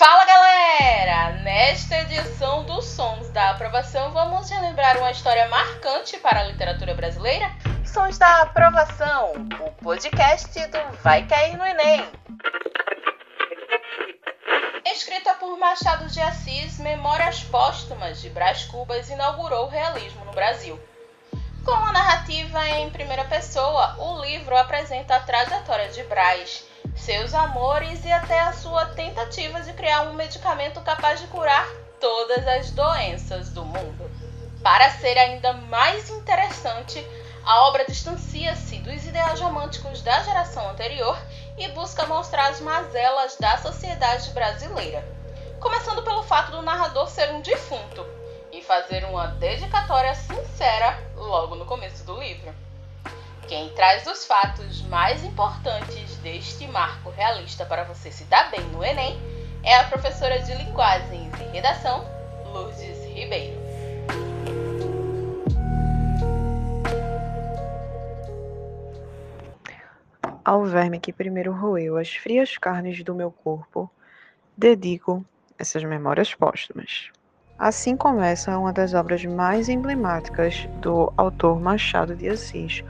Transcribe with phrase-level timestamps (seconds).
[0.00, 1.42] Fala galera!
[1.42, 7.54] Nesta edição dos Sons da Aprovação, vamos relembrar uma história marcante para a literatura brasileira?
[7.84, 12.02] Sons da Aprovação, o podcast do Vai Cair no Enem.
[14.86, 20.80] Escrita por Machado de Assis, Memórias Póstumas de Brás Cubas inaugurou o realismo no Brasil.
[21.62, 28.04] Com a narrativa em primeira pessoa, o livro apresenta a trajetória de Brás seus amores
[28.04, 31.66] e até a sua tentativa de criar um medicamento capaz de curar
[32.00, 34.10] todas as doenças do mundo.
[34.62, 37.04] Para ser ainda mais interessante,
[37.44, 41.18] a obra distancia-se dos ideais românticos da geração anterior
[41.56, 45.04] e busca mostrar as mazelas da sociedade brasileira,
[45.58, 48.06] começando pelo fato do narrador ser um defunto
[48.52, 52.54] e fazer uma dedicatória sincera logo no começo do livro.
[53.48, 58.84] Quem traz os fatos mais importantes deste marco realista para você se dar bem no
[58.84, 59.18] Enem
[59.62, 62.04] é a professora de Linguagens e Redação,
[62.46, 63.60] Lourdes Ribeiro.
[70.44, 73.90] Ao verme que primeiro roeu as frias carnes do meu corpo,
[74.56, 75.24] dedico
[75.58, 77.10] essas memórias póstumas.
[77.58, 82.82] Assim começa uma das obras mais emblemáticas do autor Machado de Assis,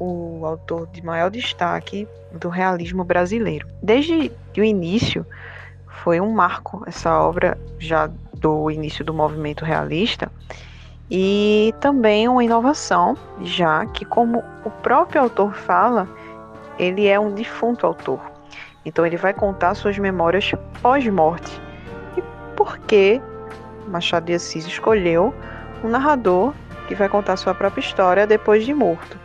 [0.00, 3.66] o autor de maior destaque do realismo brasileiro.
[3.82, 5.26] Desde o início,
[6.04, 10.30] foi um marco essa obra, já do início do movimento realista,
[11.10, 16.08] e também uma inovação, já que, como o próprio autor fala,
[16.78, 18.20] ele é um defunto autor.
[18.84, 21.60] Então, ele vai contar suas memórias pós-morte.
[22.16, 22.22] E
[22.54, 23.20] por que
[23.88, 25.34] Machado de Assis escolheu
[25.82, 26.52] um narrador
[26.86, 29.18] que vai contar sua própria história depois de morto?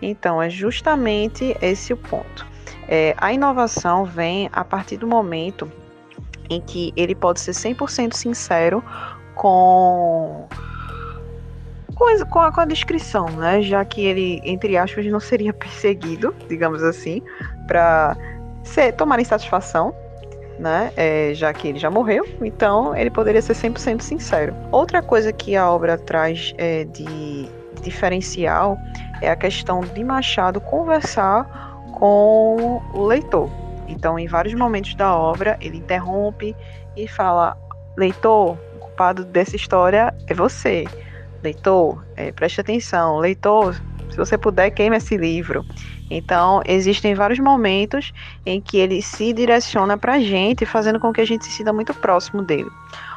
[0.00, 2.46] Então, é justamente esse o ponto.
[2.88, 5.70] É, a inovação vem a partir do momento
[6.50, 8.84] em que ele pode ser 100% sincero
[9.34, 10.46] com,
[11.94, 13.62] com, a, com a descrição, né?
[13.62, 17.22] Já que ele, entre aspas, não seria perseguido, digamos assim,
[17.66, 18.16] para
[18.96, 19.94] tomar insatisfação
[20.58, 20.92] né?
[20.96, 24.54] É, já que ele já morreu, então ele poderia ser 100% sincero.
[24.70, 27.48] Outra coisa que a obra traz é, de
[27.84, 28.78] diferencial
[29.20, 31.44] é a questão de Machado conversar
[31.92, 33.50] com o leitor.
[33.86, 36.56] Então, em vários momentos da obra, ele interrompe
[36.96, 37.56] e fala:
[37.96, 40.84] Leitor, o culpado dessa história é você.
[41.42, 43.18] Leitor, é, preste atenção.
[43.18, 43.74] Leitor,
[44.10, 45.64] se você puder, queime esse livro.
[46.10, 48.12] Então, existem vários momentos
[48.44, 51.72] em que ele se direciona para a gente, fazendo com que a gente se sinta
[51.72, 52.70] muito próximo dele.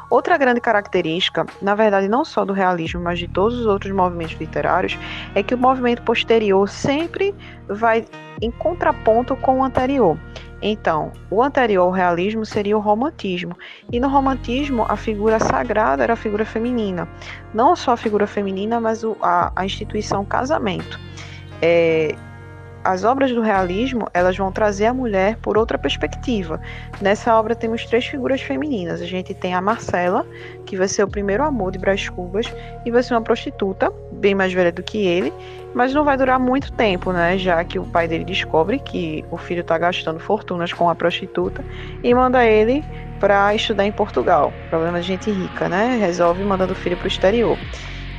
[0.10, 4.40] Outra grande característica, na verdade não só do realismo, mas de todos os outros movimentos
[4.40, 4.98] literários,
[5.36, 7.36] é que o movimento posterior sempre
[7.68, 8.06] vai
[8.42, 10.18] em contraponto com o anterior.
[10.62, 13.56] Então, o anterior ao realismo seria o romantismo.
[13.92, 17.08] E no romantismo, a figura sagrada era a figura feminina.
[17.54, 21.00] Não só a figura feminina, mas a, a instituição casamento.
[21.62, 22.16] É,
[22.88, 26.62] as obras do realismo elas vão trazer a mulher por outra perspectiva.
[27.02, 29.02] Nessa obra temos três figuras femininas.
[29.02, 30.26] A gente tem a Marcela,
[30.66, 32.46] que vai ser o primeiro amor de Brás Cubas
[32.86, 35.34] e vai ser uma prostituta, bem mais velha do que ele,
[35.74, 37.38] mas não vai durar muito tempo, né?
[37.38, 41.66] Já que o pai dele descobre que o filho está gastando fortunas com a prostituta
[42.02, 42.86] e manda ele
[43.20, 44.54] para estudar em Portugal.
[44.70, 45.98] Problema de gente rica, né?
[46.00, 47.58] Resolve mandando o filho para o exterior.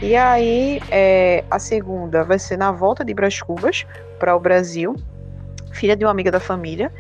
[0.01, 3.85] E aí, é, a segunda vai ser na volta de Brás Cubas
[4.19, 4.95] para o Brasil,
[5.73, 6.93] filha de uma amiga da família.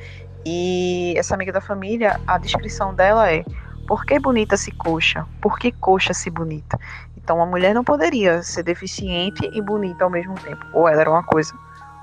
[0.44, 3.44] E essa amiga da família, a descrição dela é:
[3.86, 5.24] por que bonita se coxa?
[5.40, 6.76] Por que coxa se bonita?
[7.16, 10.64] Então, uma mulher não poderia ser deficiente e bonita ao mesmo tempo.
[10.72, 11.54] Ou ela era uma coisa,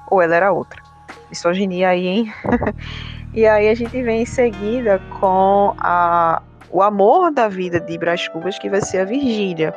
[0.09, 0.81] ou ela era outra.
[1.29, 2.33] Misoginia aí, hein?
[3.33, 8.27] e aí a gente vem em seguida com a, o amor da vida de Brás
[8.29, 9.73] Cubas, que vai ser a Virgília.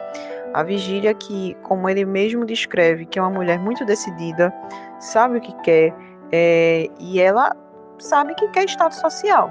[0.54, 4.53] A Vigília, que, como ele mesmo descreve, que é uma mulher muito decidida,
[4.98, 5.94] sabe o que quer,
[6.32, 7.54] é, e ela
[7.98, 9.50] sabe que quer status social.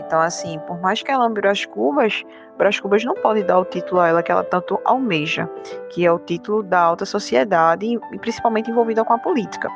[0.00, 2.24] Então, assim, por mais que ela ame Brás Cubas,
[2.58, 5.48] Brás Cubas não pode dar o título a ela que ela tanto almeja,
[5.90, 9.70] que é o título da alta sociedade e principalmente envolvida com a política.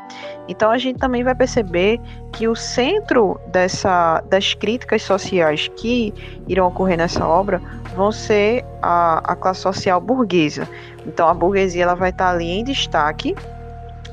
[0.48, 2.00] Então, a gente também vai perceber
[2.32, 6.12] que o centro dessa, das críticas sociais que
[6.48, 7.62] irão ocorrer nessa obra
[7.94, 10.68] vão ser a, a classe social burguesa.
[11.06, 13.36] Então, a burguesia ela vai estar ali em destaque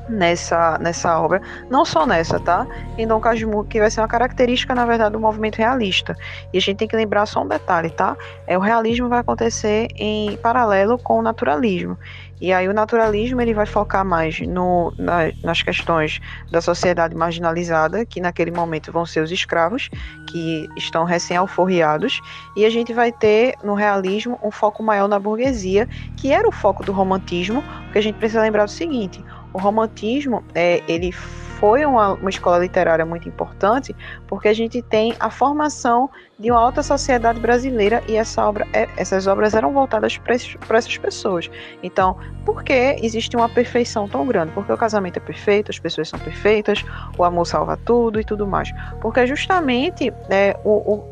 [0.09, 2.65] nessa, nessa obra, não só nessa, tá?
[2.97, 6.15] Em Dom Casmurro, que vai ser uma característica, na verdade, do movimento realista.
[6.51, 8.17] E a gente tem que lembrar só um detalhe, tá?
[8.47, 11.97] É o realismo vai acontecer em paralelo com o naturalismo.
[12.41, 18.05] E aí o naturalismo ele vai focar mais no, na, nas questões da sociedade marginalizada,
[18.05, 19.89] que naquele momento vão ser os escravos,
[20.27, 22.21] que estão recém-alforriados,
[22.55, 26.51] e a gente vai ter no realismo um foco maior na burguesia, que era o
[26.51, 29.23] foco do romantismo, porque a gente precisa lembrar do seguinte,
[29.53, 31.11] o romantismo, é, ele
[31.59, 33.93] foi uma, uma, escola literária muito importante
[34.27, 36.09] porque a gente tem a formação
[36.39, 40.35] de uma alta sociedade brasileira e essa obra, é, essas obras eram voltadas para
[40.77, 41.51] essas pessoas.
[41.83, 44.53] Então, por que existe uma perfeição tão grande?
[44.53, 46.85] Porque o casamento é perfeito, as pessoas são perfeitas,
[47.17, 48.71] o amor salva tudo e tudo mais.
[49.01, 51.03] Porque justamente é, o, o,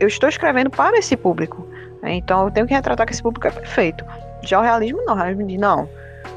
[0.00, 1.66] eu estou escrevendo para esse público.
[2.02, 2.16] Né?
[2.16, 4.04] Então, eu tenho que retratar que esse público é perfeito.
[4.42, 5.88] Já o realismo não, o realismo diz, não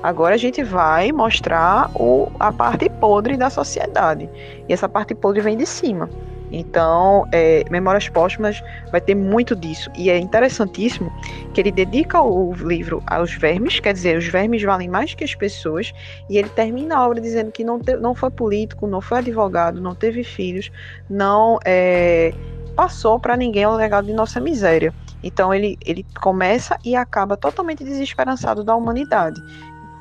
[0.04, 4.30] Agora a gente vai mostrar o, a parte podre da sociedade.
[4.68, 6.10] E essa parte podre vem de cima.
[6.52, 9.90] Então, é, Memórias Póstumas vai ter muito disso.
[9.96, 11.12] E é interessantíssimo
[11.54, 15.36] que ele dedica o livro aos vermes, quer dizer, os vermes valem mais que as
[15.36, 15.94] pessoas.
[16.30, 19.82] E ele termina a obra dizendo que não, te, não foi político, não foi advogado,
[19.82, 20.72] não teve filhos,
[21.10, 22.34] não é,
[22.76, 24.94] passou para ninguém o legado de nossa miséria.
[25.24, 29.42] Então, ele, ele começa e acaba totalmente desesperançado da humanidade.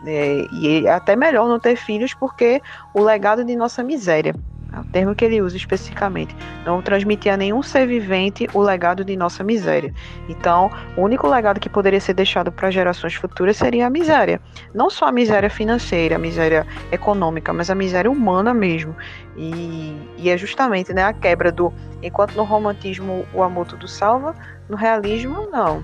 [0.05, 2.61] É, e até melhor não ter filhos porque
[2.95, 4.35] o legado de nossa miséria,
[4.77, 9.05] é o termo que ele usa especificamente, não transmitir a nenhum ser vivente o legado
[9.05, 9.95] de nossa miséria.
[10.29, 14.41] Então, o único legado que poderia ser deixado para gerações futuras seria a miséria.
[14.75, 18.95] Não só a miséria financeira, a miséria econômica, mas a miséria humana mesmo.
[19.37, 21.73] E, e é justamente né, a quebra do.
[22.03, 24.35] Enquanto no romantismo o amor tudo salva,
[24.69, 25.83] no realismo, não.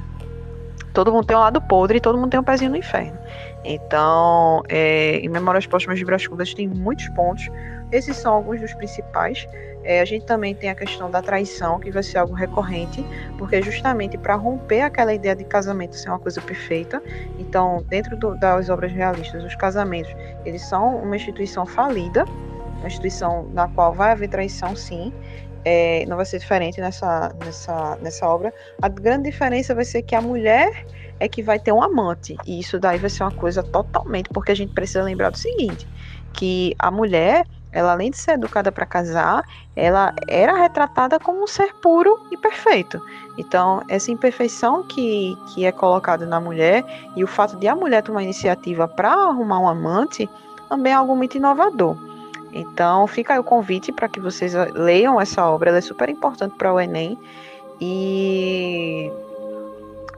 [0.93, 3.19] Todo mundo tem um lado podre e todo mundo tem um pezinho no inferno.
[3.65, 7.49] Então, é, em Memórias Póstumas de Brás Cubas tem muitos pontos.
[7.91, 9.47] Esses são alguns dos principais.
[9.85, 13.05] É, a gente também tem a questão da traição, que vai ser algo recorrente,
[13.37, 17.03] porque justamente para romper aquela ideia de casamento ser uma coisa perfeita.
[17.39, 22.25] Então, dentro do, das obras realistas, os casamentos, eles são uma instituição falida,
[22.79, 25.13] uma instituição na qual vai haver traição, sim.
[25.65, 28.53] É, não vai ser diferente nessa, nessa, nessa obra.
[28.81, 30.85] A grande diferença vai ser que a mulher
[31.21, 32.37] é que vai ter um amante.
[32.45, 35.87] E isso daí vai ser uma coisa totalmente, porque a gente precisa lembrar do seguinte,
[36.33, 39.45] que a mulher, ela além de ser educada para casar,
[39.77, 43.01] ela era retratada como um ser puro e perfeito.
[43.39, 46.85] Então, essa imperfeição que, que é colocada na mulher
[47.15, 50.29] e o fato de a mulher tomar iniciativa para arrumar um amante
[50.69, 51.97] também é algo muito inovador.
[52.53, 56.55] Então, fica aí o convite para que vocês leiam essa obra, ela é super importante
[56.57, 57.19] para o Enem.
[57.81, 59.11] E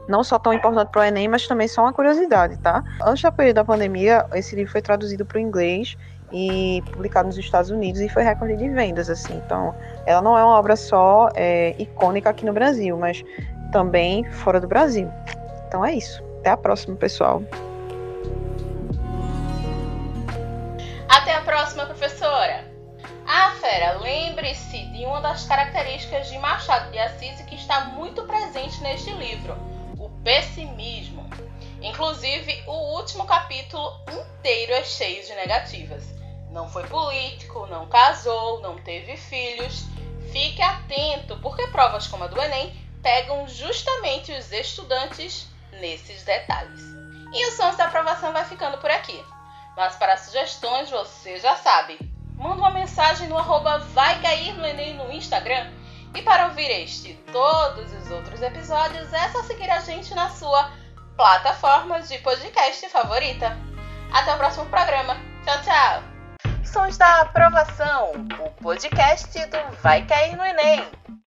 [0.07, 2.83] não só tão importante para o Enem, mas também só uma curiosidade, tá?
[3.03, 5.97] Antes da período da pandemia, esse livro foi traduzido para o inglês
[6.31, 9.41] e publicado nos Estados Unidos e foi recorde de vendas, assim.
[9.45, 9.73] Então,
[10.05, 13.23] ela não é uma obra só é, icônica aqui no Brasil, mas
[13.71, 15.09] também fora do Brasil.
[15.67, 16.23] Então é isso.
[16.39, 17.41] Até a próxima, pessoal.
[24.95, 29.75] De uma das características de Machado de Assis que está muito presente neste livro
[30.25, 31.23] pessimismo.
[31.81, 36.03] Inclusive, o último capítulo inteiro é cheio de negativas.
[36.49, 39.83] Não foi político, não casou, não teve filhos.
[40.31, 46.81] Fique atento, porque provas como a do Enem pegam justamente os estudantes nesses detalhes.
[47.31, 49.23] E o Sons da Aprovação vai ficando por aqui.
[49.77, 51.99] Mas para sugestões, você já sabe.
[52.37, 55.67] Manda uma mensagem no arroba vai cair no Enem no Instagram
[56.15, 60.29] e para ouvir este e todos os outros episódios, é só seguir a gente na
[60.29, 60.71] sua
[61.17, 63.57] plataforma de podcast favorita.
[64.13, 65.17] Até o próximo programa.
[65.43, 66.03] Tchau, tchau!
[66.63, 70.85] Sons da Aprovação, o podcast do Vai Cair no Enem.